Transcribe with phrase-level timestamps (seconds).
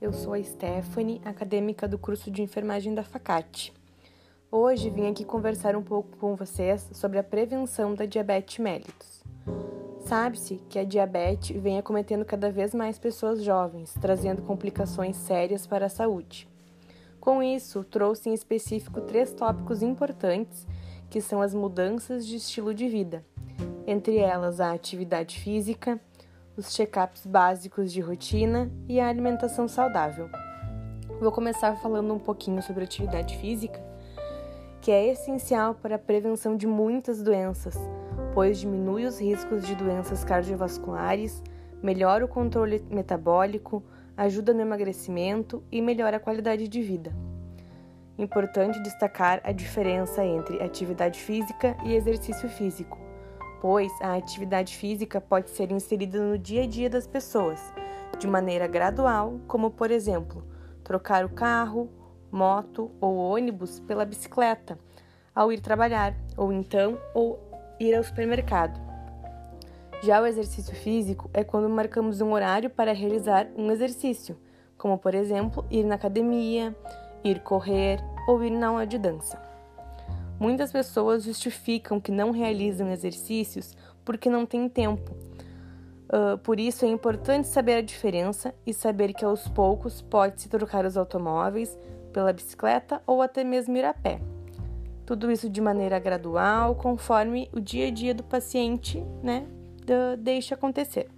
[0.00, 3.72] eu sou a Stephanie, acadêmica do curso de enfermagem da Facate.
[4.52, 9.24] Hoje vim aqui conversar um pouco com vocês sobre a prevenção da diabetes mellitus.
[10.00, 15.86] Sabe-se que a diabetes vem acometendo cada vez mais pessoas jovens, trazendo complicações sérias para
[15.86, 16.46] a saúde.
[17.18, 20.66] Com isso, trouxe em específico três tópicos importantes,
[21.08, 23.24] que são as mudanças de estilo de vida,
[23.86, 25.98] entre elas a atividade física,
[26.56, 30.30] os check-ups básicos de rotina e a alimentação saudável.
[31.20, 33.78] Vou começar falando um pouquinho sobre atividade física,
[34.80, 37.76] que é essencial para a prevenção de muitas doenças,
[38.32, 41.42] pois diminui os riscos de doenças cardiovasculares,
[41.82, 43.82] melhora o controle metabólico,
[44.16, 47.14] ajuda no emagrecimento e melhora a qualidade de vida.
[48.16, 53.05] Importante destacar a diferença entre atividade física e exercício físico
[53.60, 57.60] pois a atividade física pode ser inserida no dia a dia das pessoas,
[58.18, 60.44] de maneira gradual, como por exemplo,
[60.82, 61.90] trocar o carro,
[62.30, 64.78] moto ou ônibus pela bicicleta
[65.34, 67.38] ao ir trabalhar, ou então ou
[67.78, 68.80] ir ao supermercado.
[70.02, 74.38] Já o exercício físico é quando marcamos um horário para realizar um exercício,
[74.78, 76.74] como por exemplo, ir na academia,
[77.24, 77.98] ir correr
[78.28, 79.40] ou ir na aula de dança.
[80.38, 85.10] Muitas pessoas justificam que não realizam exercícios porque não têm tempo.
[86.06, 90.84] Uh, por isso é importante saber a diferença e saber que aos poucos pode-se trocar
[90.84, 91.76] os automóveis
[92.12, 94.20] pela bicicleta ou até mesmo ir a pé.
[95.04, 99.46] Tudo isso de maneira gradual, conforme o dia a dia do paciente né,
[100.18, 101.08] deixa acontecer.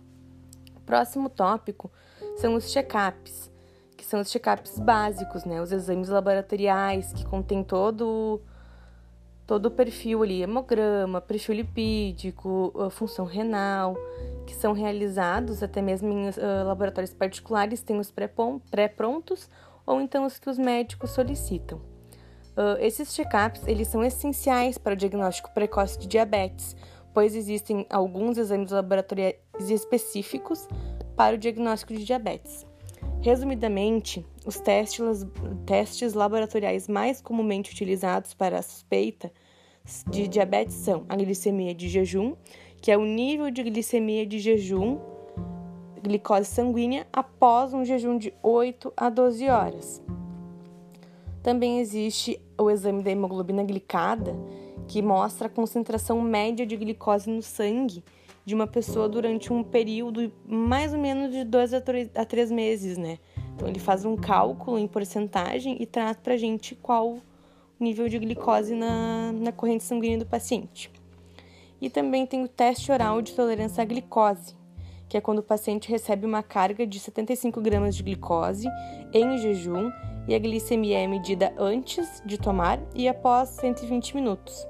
[0.85, 1.91] Próximo tópico
[2.37, 3.51] são os check-ups,
[3.97, 8.41] que são os check-ups básicos, né, os exames laboratoriais que contêm todo
[9.49, 13.97] todo o perfil ali, hemograma, perfil lipídico, função renal,
[14.47, 18.13] que são realizados até mesmo em uh, laboratórios particulares, tem os
[18.71, 19.49] pré-prontos
[19.87, 21.79] ou então os que os médicos solicitam.
[21.79, 26.77] Uh, esses check-ups eles são essenciais para o diagnóstico precoce de diabetes,
[27.15, 30.69] pois existem alguns exames laboratoriais específicos
[31.17, 32.68] para o diagnóstico de diabetes.
[33.21, 35.27] Resumidamente, os testes,
[35.67, 39.33] testes laboratoriais mais comumente utilizados para a suspeita
[40.09, 42.37] de diabetes são a glicemia de jejum,
[42.81, 44.99] que é o nível de glicemia de jejum,
[46.01, 50.03] glicose sanguínea, após um jejum de 8 a 12 horas.
[51.43, 54.37] Também existe o exame da hemoglobina glicada,
[54.87, 58.05] que mostra a concentração média de glicose no sangue
[58.49, 63.19] de uma pessoa durante um período mais ou menos de dois a três meses, né?
[63.55, 67.23] Então ele faz um cálculo em porcentagem e traz pra gente qual o
[67.79, 70.91] nível de glicose na, na corrente sanguínea do paciente.
[71.79, 74.57] E também tem o teste oral de tolerância à glicose,
[75.11, 78.67] que é quando o paciente recebe uma carga de 75 gramas de glicose
[79.13, 79.91] em jejum
[80.27, 84.67] e a glicemia é medida antes de tomar e após 120 minutos.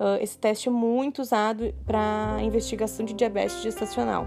[0.00, 4.26] Uh, esse teste é muito usado para investigação de diabetes gestacional.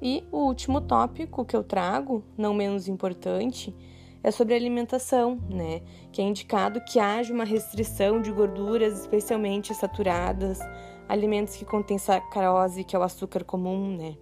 [0.00, 3.76] E o último tópico que eu trago, não menos importante,
[4.22, 5.82] é sobre alimentação, né?
[6.10, 10.60] Que é indicado que haja uma restrição de gorduras, especialmente saturadas,
[11.06, 14.16] alimentos que contêm sacarose, que é o açúcar comum, né?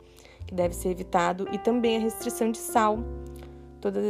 [0.44, 2.98] Que deve ser evitado, e também a restrição de sal.
[3.80, 4.02] Todos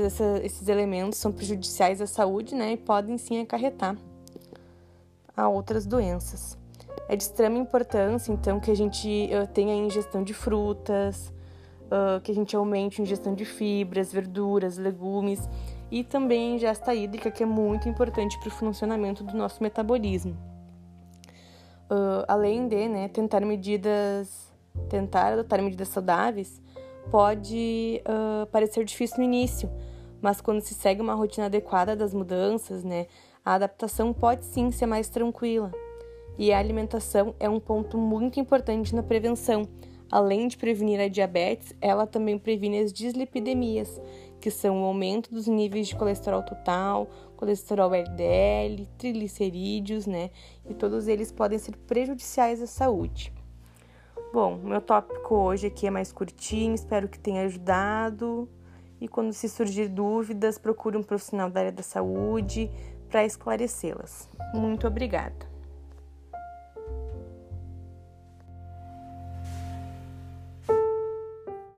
[0.42, 2.72] esses elementos são prejudiciais à saúde, né?
[2.72, 3.98] E podem sim acarretar
[5.36, 6.58] a outras doenças.
[7.08, 11.32] É de extrema importância, então, que a gente uh, tenha ingestão de frutas,
[11.86, 15.48] uh, que a gente aumente a ingestão de fibras, verduras, legumes
[15.90, 20.36] e também a ingesta hídrica, que é muito importante para o funcionamento do nosso metabolismo.
[21.90, 24.50] Uh, além de né, tentar medidas,
[24.88, 26.62] tentar adotar medidas saudáveis,
[27.10, 28.02] pode
[28.50, 29.70] parecer difícil no início,
[30.22, 33.06] mas quando se segue uma rotina adequada das mudanças, né,
[33.44, 35.70] a adaptação pode sim ser mais tranquila.
[36.38, 39.68] E a alimentação é um ponto muito importante na prevenção.
[40.10, 44.00] Além de prevenir a diabetes, ela também previne as dislipidemias,
[44.40, 50.30] que são o aumento dos níveis de colesterol total, colesterol LDL, triglicerídeos, né?
[50.68, 53.32] E todos eles podem ser prejudiciais à saúde.
[54.32, 58.48] Bom, meu tópico hoje aqui é mais curtinho, espero que tenha ajudado.
[59.00, 62.70] E quando se surgir dúvidas, procure um profissional da área da saúde
[63.14, 64.28] para esclarecê-las.
[64.52, 65.53] Muito obrigada.